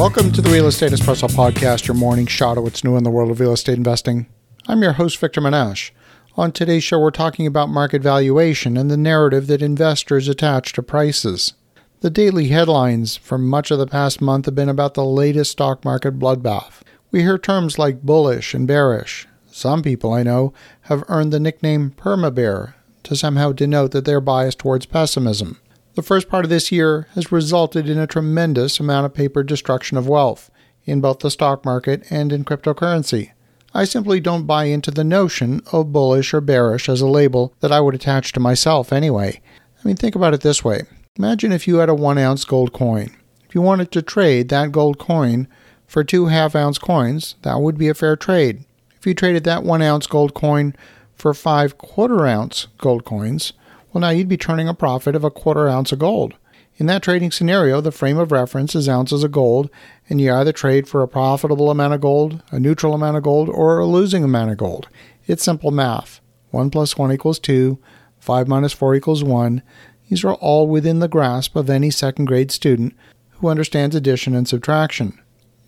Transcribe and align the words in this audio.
Welcome 0.00 0.32
to 0.32 0.40
the 0.40 0.48
Real 0.48 0.66
Estate 0.66 0.92
Espresso 0.92 1.28
Podcast, 1.28 1.86
your 1.86 1.94
morning 1.94 2.24
shot 2.24 2.56
of 2.56 2.64
what's 2.64 2.82
new 2.82 2.96
in 2.96 3.04
the 3.04 3.10
world 3.10 3.30
of 3.30 3.38
real 3.38 3.52
estate 3.52 3.76
investing. 3.76 4.28
I'm 4.66 4.80
your 4.80 4.94
host, 4.94 5.18
Victor 5.18 5.42
Menasce. 5.42 5.90
On 6.38 6.50
today's 6.50 6.82
show, 6.82 6.98
we're 6.98 7.10
talking 7.10 7.46
about 7.46 7.68
market 7.68 8.00
valuation 8.00 8.78
and 8.78 8.90
the 8.90 8.96
narrative 8.96 9.46
that 9.48 9.60
investors 9.60 10.26
attach 10.26 10.72
to 10.72 10.82
prices. 10.82 11.52
The 12.00 12.08
daily 12.08 12.48
headlines 12.48 13.18
for 13.18 13.36
much 13.36 13.70
of 13.70 13.78
the 13.78 13.86
past 13.86 14.22
month 14.22 14.46
have 14.46 14.54
been 14.54 14.70
about 14.70 14.94
the 14.94 15.04
latest 15.04 15.52
stock 15.52 15.84
market 15.84 16.18
bloodbath. 16.18 16.80
We 17.10 17.20
hear 17.20 17.36
terms 17.36 17.78
like 17.78 18.00
bullish 18.00 18.54
and 18.54 18.66
bearish. 18.66 19.28
Some 19.48 19.82
people 19.82 20.14
I 20.14 20.22
know 20.22 20.54
have 20.84 21.04
earned 21.08 21.30
the 21.30 21.38
nickname 21.38 21.90
perma-bear 21.90 22.74
to 23.02 23.16
somehow 23.16 23.52
denote 23.52 23.90
that 23.90 24.06
they're 24.06 24.22
biased 24.22 24.60
towards 24.60 24.86
pessimism. 24.86 25.60
The 26.00 26.06
first 26.06 26.30
part 26.30 26.46
of 26.46 26.48
this 26.48 26.72
year 26.72 27.08
has 27.14 27.30
resulted 27.30 27.86
in 27.86 27.98
a 27.98 28.06
tremendous 28.06 28.80
amount 28.80 29.04
of 29.04 29.12
paper 29.12 29.42
destruction 29.42 29.98
of 29.98 30.08
wealth 30.08 30.50
in 30.86 31.02
both 31.02 31.18
the 31.18 31.30
stock 31.30 31.62
market 31.62 32.04
and 32.08 32.32
in 32.32 32.42
cryptocurrency. 32.42 33.32
I 33.74 33.84
simply 33.84 34.18
don't 34.18 34.46
buy 34.46 34.64
into 34.64 34.90
the 34.90 35.04
notion 35.04 35.60
of 35.72 35.92
bullish 35.92 36.32
or 36.32 36.40
bearish 36.40 36.88
as 36.88 37.02
a 37.02 37.06
label 37.06 37.52
that 37.60 37.70
I 37.70 37.80
would 37.80 37.94
attach 37.94 38.32
to 38.32 38.40
myself 38.40 38.94
anyway. 38.94 39.42
I 39.78 39.86
mean, 39.86 39.94
think 39.94 40.14
about 40.14 40.32
it 40.32 40.40
this 40.40 40.64
way 40.64 40.84
Imagine 41.18 41.52
if 41.52 41.68
you 41.68 41.76
had 41.76 41.90
a 41.90 41.94
one 41.94 42.16
ounce 42.16 42.46
gold 42.46 42.72
coin. 42.72 43.14
If 43.46 43.54
you 43.54 43.60
wanted 43.60 43.92
to 43.92 44.00
trade 44.00 44.48
that 44.48 44.72
gold 44.72 44.98
coin 44.98 45.48
for 45.86 46.02
two 46.02 46.28
half 46.28 46.56
ounce 46.56 46.78
coins, 46.78 47.34
that 47.42 47.60
would 47.60 47.76
be 47.76 47.88
a 47.88 47.94
fair 47.94 48.16
trade. 48.16 48.64
If 48.98 49.06
you 49.06 49.12
traded 49.12 49.44
that 49.44 49.64
one 49.64 49.82
ounce 49.82 50.06
gold 50.06 50.32
coin 50.32 50.74
for 51.14 51.34
five 51.34 51.76
quarter 51.76 52.26
ounce 52.26 52.68
gold 52.78 53.04
coins, 53.04 53.52
well, 53.92 54.00
now 54.00 54.10
you'd 54.10 54.28
be 54.28 54.36
turning 54.36 54.68
a 54.68 54.74
profit 54.74 55.14
of 55.16 55.24
a 55.24 55.30
quarter 55.30 55.68
ounce 55.68 55.92
of 55.92 55.98
gold. 55.98 56.34
In 56.76 56.86
that 56.86 57.02
trading 57.02 57.30
scenario, 57.30 57.80
the 57.80 57.92
frame 57.92 58.16
of 58.16 58.32
reference 58.32 58.74
is 58.74 58.88
ounces 58.88 59.22
of 59.22 59.32
gold, 59.32 59.68
and 60.08 60.20
you 60.20 60.32
either 60.32 60.52
trade 60.52 60.88
for 60.88 61.02
a 61.02 61.08
profitable 61.08 61.70
amount 61.70 61.94
of 61.94 62.00
gold, 62.00 62.42
a 62.50 62.58
neutral 62.58 62.94
amount 62.94 63.16
of 63.18 63.22
gold, 63.22 63.48
or 63.50 63.78
a 63.78 63.86
losing 63.86 64.24
amount 64.24 64.50
of 64.50 64.56
gold. 64.56 64.88
It's 65.26 65.44
simple 65.44 65.70
math. 65.70 66.20
1 66.50 66.70
plus 66.70 66.96
1 66.96 67.12
equals 67.12 67.38
2, 67.38 67.78
5 68.18 68.48
minus 68.48 68.72
4 68.72 68.94
equals 68.94 69.22
1. 69.22 69.62
These 70.08 70.24
are 70.24 70.34
all 70.34 70.66
within 70.66 71.00
the 71.00 71.08
grasp 71.08 71.54
of 71.54 71.68
any 71.68 71.90
second 71.90 72.24
grade 72.24 72.50
student 72.50 72.94
who 73.32 73.48
understands 73.48 73.94
addition 73.94 74.34
and 74.34 74.48
subtraction. 74.48 75.18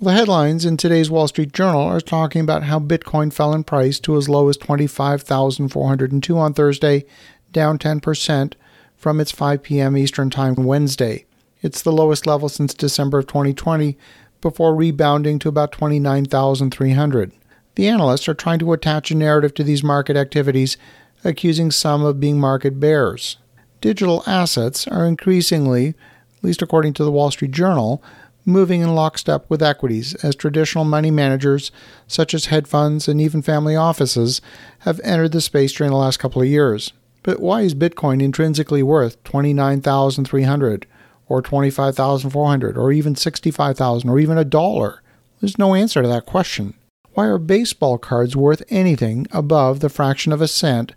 The 0.00 0.12
headlines 0.12 0.64
in 0.64 0.78
today's 0.78 1.10
Wall 1.10 1.28
Street 1.28 1.52
Journal 1.52 1.82
are 1.82 2.00
talking 2.00 2.40
about 2.40 2.62
how 2.62 2.78
Bitcoin 2.78 3.32
fell 3.32 3.52
in 3.52 3.64
price 3.64 4.00
to 4.00 4.16
as 4.16 4.30
low 4.30 4.48
as 4.48 4.56
25,402 4.56 6.38
on 6.38 6.54
Thursday, 6.54 7.04
down 7.52 7.78
10% 7.78 8.54
from 8.96 9.20
its 9.20 9.30
5 9.30 9.62
p.m. 9.62 9.96
Eastern 9.96 10.30
Time 10.30 10.54
Wednesday. 10.54 11.26
It's 11.62 11.82
the 11.82 11.92
lowest 11.92 12.26
level 12.26 12.48
since 12.48 12.74
December 12.74 13.18
of 13.18 13.26
2020, 13.26 13.96
before 14.40 14.74
rebounding 14.74 15.38
to 15.38 15.48
about 15.48 15.72
29,300. 15.72 17.32
The 17.74 17.88
analysts 17.88 18.28
are 18.28 18.34
trying 18.34 18.58
to 18.60 18.72
attach 18.72 19.10
a 19.10 19.14
narrative 19.14 19.54
to 19.54 19.64
these 19.64 19.82
market 19.82 20.16
activities, 20.16 20.76
accusing 21.24 21.70
some 21.70 22.04
of 22.04 22.20
being 22.20 22.40
market 22.40 22.80
bears. 22.80 23.36
Digital 23.80 24.22
assets 24.26 24.86
are 24.88 25.06
increasingly, 25.06 25.88
at 25.88 26.44
least 26.44 26.62
according 26.62 26.94
to 26.94 27.04
the 27.04 27.12
Wall 27.12 27.30
Street 27.30 27.52
Journal, 27.52 28.02
moving 28.46 28.80
in 28.80 28.94
lockstep 28.94 29.48
with 29.48 29.62
equities 29.62 30.14
as 30.16 30.34
traditional 30.34 30.84
money 30.84 31.10
managers, 31.10 31.70
such 32.06 32.34
as 32.34 32.46
hedge 32.46 32.66
funds 32.66 33.06
and 33.08 33.20
even 33.20 33.42
family 33.42 33.76
offices, 33.76 34.40
have 34.80 35.00
entered 35.04 35.32
the 35.32 35.40
space 35.40 35.72
during 35.72 35.90
the 35.90 35.98
last 35.98 36.18
couple 36.18 36.40
of 36.40 36.48
years. 36.48 36.92
But 37.22 37.40
why 37.40 37.62
is 37.62 37.74
Bitcoin 37.74 38.22
intrinsically 38.22 38.82
worth 38.82 39.22
29,300 39.24 40.86
or 41.28 41.42
25,400 41.42 42.78
or 42.78 42.92
even 42.92 43.14
65,000 43.14 44.08
or 44.08 44.18
even 44.18 44.38
a 44.38 44.44
dollar? 44.44 45.02
There's 45.40 45.58
no 45.58 45.74
answer 45.74 46.02
to 46.02 46.08
that 46.08 46.26
question. 46.26 46.74
Why 47.14 47.26
are 47.26 47.38
baseball 47.38 47.98
cards 47.98 48.36
worth 48.36 48.62
anything 48.68 49.26
above 49.32 49.80
the 49.80 49.88
fraction 49.88 50.32
of 50.32 50.40
a 50.40 50.48
cent 50.48 50.92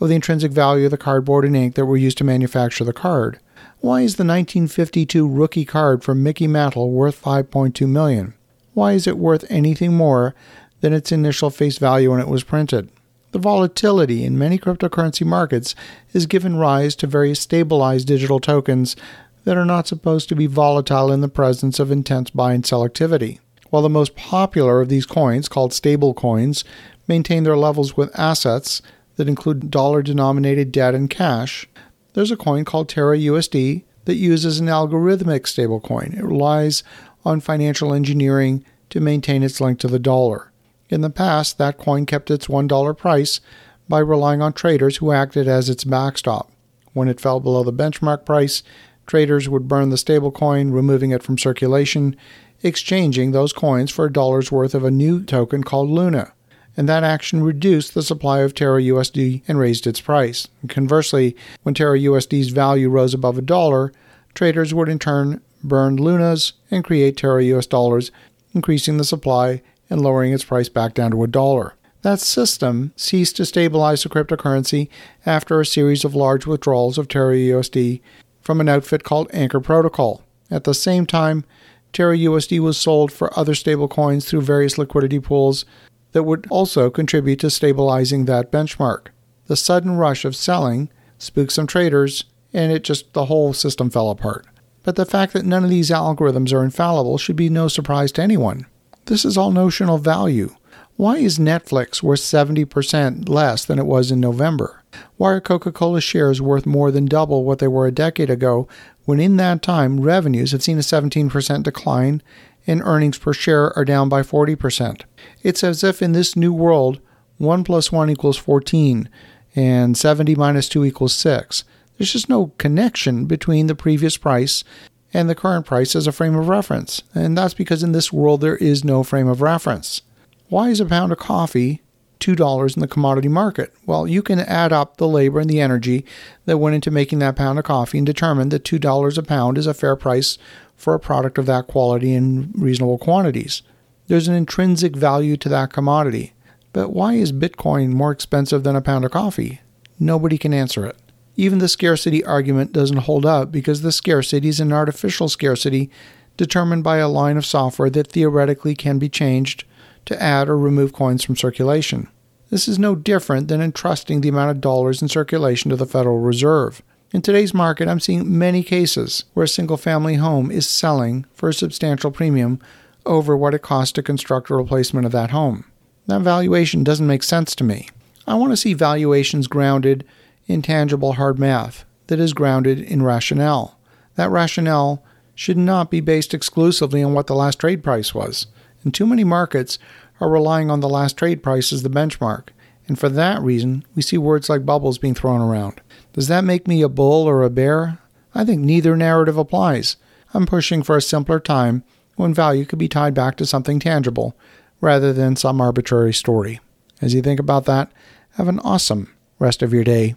of 0.00 0.08
the 0.08 0.14
intrinsic 0.14 0.52
value 0.52 0.86
of 0.86 0.90
the 0.90 0.96
cardboard 0.96 1.44
and 1.44 1.56
ink 1.56 1.74
that 1.74 1.86
were 1.86 1.96
used 1.96 2.18
to 2.18 2.24
manufacture 2.24 2.84
the 2.84 2.92
card? 2.92 3.38
Why 3.80 4.00
is 4.00 4.16
the 4.16 4.24
1952 4.24 5.28
rookie 5.28 5.64
card 5.64 6.02
from 6.02 6.22
Mickey 6.22 6.46
Mantle 6.46 6.90
worth 6.90 7.22
5.2 7.22 7.88
million? 7.88 8.34
Why 8.74 8.92
is 8.92 9.06
it 9.06 9.18
worth 9.18 9.44
anything 9.48 9.94
more 9.94 10.34
than 10.80 10.92
its 10.92 11.12
initial 11.12 11.50
face 11.50 11.78
value 11.78 12.10
when 12.10 12.20
it 12.20 12.28
was 12.28 12.44
printed? 12.44 12.90
The 13.32 13.38
volatility 13.38 14.24
in 14.24 14.38
many 14.38 14.58
cryptocurrency 14.58 15.26
markets 15.26 15.74
has 16.14 16.24
given 16.24 16.56
rise 16.56 16.96
to 16.96 17.06
various 17.06 17.40
stabilized 17.40 18.08
digital 18.08 18.40
tokens 18.40 18.96
that 19.44 19.56
are 19.56 19.66
not 19.66 19.86
supposed 19.86 20.28
to 20.30 20.36
be 20.36 20.46
volatile 20.46 21.12
in 21.12 21.20
the 21.20 21.28
presence 21.28 21.78
of 21.78 21.90
intense 21.90 22.30
buy 22.30 22.54
and 22.54 22.64
sell 22.64 22.84
activity. 22.84 23.40
While 23.70 23.82
the 23.82 23.90
most 23.90 24.16
popular 24.16 24.80
of 24.80 24.88
these 24.88 25.04
coins, 25.04 25.48
called 25.48 25.74
stable 25.74 26.14
coins, 26.14 26.64
maintain 27.06 27.44
their 27.44 27.56
levels 27.56 27.96
with 27.96 28.18
assets 28.18 28.80
that 29.16 29.28
include 29.28 29.70
dollar 29.70 30.02
denominated 30.02 30.72
debt 30.72 30.94
and 30.94 31.10
cash, 31.10 31.68
there's 32.14 32.30
a 32.30 32.36
coin 32.36 32.64
called 32.64 32.88
Terra 32.88 33.18
USD 33.18 33.84
that 34.06 34.14
uses 34.14 34.58
an 34.58 34.66
algorithmic 34.66 35.42
stablecoin. 35.42 36.16
It 36.16 36.24
relies 36.24 36.82
on 37.26 37.40
financial 37.40 37.92
engineering 37.92 38.64
to 38.88 39.00
maintain 39.00 39.42
its 39.42 39.60
link 39.60 39.78
to 39.80 39.88
the 39.88 39.98
dollar. 39.98 40.47
In 40.88 41.00
the 41.00 41.10
past, 41.10 41.58
that 41.58 41.78
coin 41.78 42.06
kept 42.06 42.30
its 42.30 42.46
$1 42.46 42.96
price 42.96 43.40
by 43.88 43.98
relying 43.98 44.42
on 44.42 44.52
traders 44.52 44.98
who 44.98 45.12
acted 45.12 45.48
as 45.48 45.68
its 45.68 45.84
backstop. 45.84 46.50
When 46.92 47.08
it 47.08 47.20
fell 47.20 47.40
below 47.40 47.62
the 47.62 47.72
benchmark 47.72 48.24
price, 48.24 48.62
traders 49.06 49.48
would 49.48 49.68
burn 49.68 49.90
the 49.90 49.96
stablecoin, 49.96 50.72
removing 50.72 51.10
it 51.10 51.22
from 51.22 51.38
circulation, 51.38 52.16
exchanging 52.62 53.32
those 53.32 53.52
coins 53.52 53.90
for 53.90 54.06
a 54.06 54.12
dollar's 54.12 54.50
worth 54.50 54.74
of 54.74 54.84
a 54.84 54.90
new 54.90 55.22
token 55.22 55.62
called 55.62 55.90
Luna 55.90 56.32
and 56.78 56.88
that 56.88 57.02
action 57.02 57.42
reduced 57.42 57.92
the 57.92 58.04
supply 58.04 58.38
of 58.38 58.54
Terra 58.54 58.80
USD 58.80 59.42
and 59.48 59.58
raised 59.58 59.84
its 59.84 60.00
price. 60.00 60.46
And 60.62 60.70
conversely, 60.70 61.34
when 61.64 61.74
Terra 61.74 61.98
USD's 61.98 62.50
value 62.50 62.88
rose 62.88 63.12
above 63.12 63.36
a 63.36 63.42
dollar, 63.42 63.92
traders 64.32 64.72
would 64.72 64.88
in 64.88 65.00
turn 65.00 65.40
burn 65.64 65.96
Lunas 65.96 66.52
and 66.70 66.84
create 66.84 67.16
Terra 67.16 67.42
US 67.46 67.66
dollars, 67.66 68.12
increasing 68.54 68.96
the 68.96 69.04
supply 69.04 69.60
and 69.90 70.00
lowering 70.00 70.32
its 70.32 70.44
price 70.44 70.68
back 70.68 70.94
down 70.94 71.10
to 71.12 71.22
a 71.22 71.28
dollar. 71.28 71.74
That 72.02 72.20
system 72.20 72.92
ceased 72.96 73.36
to 73.36 73.44
stabilize 73.44 74.02
the 74.02 74.08
cryptocurrency 74.08 74.88
after 75.26 75.60
a 75.60 75.66
series 75.66 76.04
of 76.04 76.14
large 76.14 76.46
withdrawals 76.46 76.96
of 76.96 77.08
Terra 77.08 77.34
USD 77.34 78.00
from 78.40 78.60
an 78.60 78.68
outfit 78.68 79.02
called 79.02 79.28
Anchor 79.32 79.60
Protocol. 79.60 80.22
At 80.50 80.64
the 80.64 80.74
same 80.74 81.06
time, 81.06 81.44
Terra 81.92 82.16
USD 82.16 82.60
was 82.60 82.78
sold 82.78 83.12
for 83.12 83.36
other 83.38 83.54
stablecoins 83.54 84.28
through 84.28 84.42
various 84.42 84.78
liquidity 84.78 85.18
pools 85.18 85.64
that 86.12 86.22
would 86.22 86.46
also 86.50 86.90
contribute 86.90 87.40
to 87.40 87.50
stabilizing 87.50 88.24
that 88.24 88.52
benchmark. 88.52 89.08
The 89.46 89.56
sudden 89.56 89.96
rush 89.96 90.24
of 90.24 90.36
selling 90.36 90.90
spooked 91.18 91.52
some 91.52 91.66
traders, 91.66 92.24
and 92.52 92.72
it 92.72 92.84
just 92.84 93.12
the 93.12 93.26
whole 93.26 93.52
system 93.52 93.90
fell 93.90 94.10
apart. 94.10 94.46
But 94.84 94.96
the 94.96 95.06
fact 95.06 95.32
that 95.32 95.44
none 95.44 95.64
of 95.64 95.70
these 95.70 95.90
algorithms 95.90 96.52
are 96.52 96.64
infallible 96.64 97.18
should 97.18 97.36
be 97.36 97.50
no 97.50 97.68
surprise 97.68 98.12
to 98.12 98.22
anyone. 98.22 98.66
This 99.08 99.24
is 99.24 99.38
all 99.38 99.52
notional 99.52 99.96
value. 99.96 100.54
Why 100.96 101.16
is 101.16 101.38
Netflix 101.38 102.02
worth 102.02 102.20
70% 102.20 103.26
less 103.26 103.64
than 103.64 103.78
it 103.78 103.86
was 103.86 104.10
in 104.10 104.20
November? 104.20 104.82
Why 105.16 105.32
are 105.32 105.40
Coca 105.40 105.72
Cola 105.72 106.02
shares 106.02 106.42
worth 106.42 106.66
more 106.66 106.90
than 106.90 107.06
double 107.06 107.42
what 107.42 107.58
they 107.58 107.68
were 107.68 107.86
a 107.86 107.90
decade 107.90 108.28
ago 108.28 108.68
when 109.06 109.18
in 109.18 109.38
that 109.38 109.62
time 109.62 110.02
revenues 110.02 110.52
have 110.52 110.62
seen 110.62 110.76
a 110.76 110.82
17% 110.82 111.62
decline 111.62 112.22
and 112.66 112.82
earnings 112.84 113.16
per 113.16 113.32
share 113.32 113.74
are 113.78 113.84
down 113.86 114.10
by 114.10 114.20
40%. 114.20 115.00
It's 115.42 115.64
as 115.64 115.82
if 115.82 116.02
in 116.02 116.12
this 116.12 116.36
new 116.36 116.52
world, 116.52 117.00
1 117.38 117.64
plus 117.64 117.90
1 117.90 118.10
equals 118.10 118.36
14 118.36 119.08
and 119.56 119.96
70 119.96 120.34
minus 120.34 120.68
2 120.68 120.84
equals 120.84 121.14
6. 121.14 121.64
There's 121.96 122.12
just 122.12 122.28
no 122.28 122.52
connection 122.58 123.24
between 123.24 123.68
the 123.68 123.74
previous 123.74 124.18
price 124.18 124.64
and 125.12 125.28
the 125.28 125.34
current 125.34 125.66
price 125.66 125.96
as 125.96 126.06
a 126.06 126.12
frame 126.12 126.34
of 126.34 126.48
reference. 126.48 127.02
And 127.14 127.36
that's 127.36 127.54
because 127.54 127.82
in 127.82 127.92
this 127.92 128.12
world 128.12 128.40
there 128.40 128.56
is 128.56 128.84
no 128.84 129.02
frame 129.02 129.28
of 129.28 129.42
reference. 129.42 130.02
Why 130.48 130.68
is 130.68 130.80
a 130.80 130.86
pound 130.86 131.12
of 131.12 131.18
coffee 131.18 131.82
$2 132.20 132.76
in 132.76 132.80
the 132.80 132.88
commodity 132.88 133.28
market? 133.28 133.72
Well, 133.86 134.06
you 134.06 134.22
can 134.22 134.40
add 134.40 134.72
up 134.72 134.96
the 134.96 135.08
labor 135.08 135.40
and 135.40 135.48
the 135.48 135.60
energy 135.60 136.04
that 136.46 136.58
went 136.58 136.74
into 136.74 136.90
making 136.90 137.20
that 137.20 137.36
pound 137.36 137.58
of 137.58 137.64
coffee 137.64 137.98
and 137.98 138.06
determine 138.06 138.48
that 138.50 138.64
$2 138.64 139.18
a 139.18 139.22
pound 139.22 139.58
is 139.58 139.66
a 139.66 139.74
fair 139.74 139.96
price 139.96 140.38
for 140.76 140.94
a 140.94 141.00
product 141.00 141.38
of 141.38 141.46
that 141.46 141.66
quality 141.66 142.14
in 142.14 142.50
reasonable 142.54 142.98
quantities. 142.98 143.62
There's 144.08 144.28
an 144.28 144.34
intrinsic 144.34 144.96
value 144.96 145.36
to 145.36 145.48
that 145.48 145.72
commodity. 145.72 146.32
But 146.72 146.90
why 146.90 147.14
is 147.14 147.32
Bitcoin 147.32 147.90
more 147.90 148.12
expensive 148.12 148.62
than 148.62 148.76
a 148.76 148.80
pound 148.80 149.04
of 149.04 149.10
coffee? 149.10 149.60
Nobody 149.98 150.38
can 150.38 150.54
answer 150.54 150.86
it. 150.86 150.96
Even 151.38 151.60
the 151.60 151.68
scarcity 151.68 152.24
argument 152.24 152.72
doesn't 152.72 152.96
hold 152.96 153.24
up 153.24 153.52
because 153.52 153.82
the 153.82 153.92
scarcity 153.92 154.48
is 154.48 154.58
an 154.58 154.72
artificial 154.72 155.28
scarcity 155.28 155.88
determined 156.36 156.82
by 156.82 156.96
a 156.96 157.08
line 157.08 157.36
of 157.36 157.46
software 157.46 157.88
that 157.90 158.08
theoretically 158.08 158.74
can 158.74 158.98
be 158.98 159.08
changed 159.08 159.62
to 160.06 160.20
add 160.20 160.48
or 160.48 160.58
remove 160.58 160.92
coins 160.92 161.22
from 161.22 161.36
circulation. 161.36 162.08
This 162.50 162.66
is 162.66 162.76
no 162.76 162.96
different 162.96 163.46
than 163.46 163.60
entrusting 163.60 164.20
the 164.20 164.30
amount 164.30 164.50
of 164.50 164.60
dollars 164.60 165.00
in 165.00 165.06
circulation 165.06 165.70
to 165.70 165.76
the 165.76 165.86
Federal 165.86 166.18
Reserve. 166.18 166.82
In 167.12 167.22
today's 167.22 167.54
market, 167.54 167.86
I'm 167.86 168.00
seeing 168.00 168.36
many 168.36 168.64
cases 168.64 169.24
where 169.34 169.44
a 169.44 169.48
single 169.48 169.76
family 169.76 170.16
home 170.16 170.50
is 170.50 170.68
selling 170.68 171.24
for 171.34 171.50
a 171.50 171.54
substantial 171.54 172.10
premium 172.10 172.58
over 173.06 173.36
what 173.36 173.54
it 173.54 173.62
costs 173.62 173.92
to 173.92 174.02
construct 174.02 174.50
a 174.50 174.56
replacement 174.56 175.06
of 175.06 175.12
that 175.12 175.30
home. 175.30 175.64
That 176.06 176.22
valuation 176.22 176.82
doesn't 176.82 177.06
make 177.06 177.22
sense 177.22 177.54
to 177.54 177.64
me. 177.64 177.90
I 178.26 178.34
want 178.34 178.50
to 178.50 178.56
see 178.56 178.74
valuations 178.74 179.46
grounded 179.46 180.04
in 180.48 180.62
tangible 180.62 181.12
hard 181.12 181.38
math 181.38 181.84
that 182.08 182.18
is 182.18 182.32
grounded 182.32 182.80
in 182.80 183.02
rationale. 183.02 183.78
That 184.16 184.30
rationale 184.30 185.04
should 185.34 185.58
not 185.58 185.90
be 185.90 186.00
based 186.00 186.34
exclusively 186.34 187.02
on 187.02 187.14
what 187.14 187.28
the 187.28 187.36
last 187.36 187.60
trade 187.60 187.84
price 187.84 188.12
was. 188.12 188.48
And 188.82 188.92
too 188.92 189.06
many 189.06 189.22
markets 189.22 189.78
are 190.20 190.28
relying 190.28 190.70
on 190.70 190.80
the 190.80 190.88
last 190.88 191.16
trade 191.16 191.42
price 191.42 191.72
as 191.72 191.84
the 191.84 191.90
benchmark. 191.90 192.48
And 192.88 192.98
for 192.98 193.08
that 193.10 193.42
reason, 193.42 193.84
we 193.94 194.02
see 194.02 194.18
words 194.18 194.48
like 194.48 194.66
bubbles 194.66 194.98
being 194.98 195.14
thrown 195.14 195.40
around. 195.40 195.80
Does 196.14 196.26
that 196.28 196.42
make 196.42 196.66
me 196.66 196.82
a 196.82 196.88
bull 196.88 197.28
or 197.28 197.44
a 197.44 197.50
bear? 197.50 197.98
I 198.34 198.44
think 198.44 198.62
neither 198.62 198.96
narrative 198.96 199.36
applies. 199.36 199.96
I'm 200.34 200.46
pushing 200.46 200.82
for 200.82 200.96
a 200.96 201.02
simpler 201.02 201.38
time 201.38 201.84
when 202.16 202.34
value 202.34 202.64
could 202.64 202.78
be 202.78 202.88
tied 202.88 203.14
back 203.14 203.36
to 203.36 203.46
something 203.46 203.78
tangible 203.78 204.36
rather 204.80 205.12
than 205.12 205.36
some 205.36 205.60
arbitrary 205.60 206.14
story. 206.14 206.60
As 207.00 207.14
you 207.14 207.22
think 207.22 207.38
about 207.38 207.64
that, 207.66 207.92
have 208.32 208.48
an 208.48 208.58
awesome 208.60 209.14
rest 209.38 209.62
of 209.62 209.72
your 209.72 209.84
day. 209.84 210.16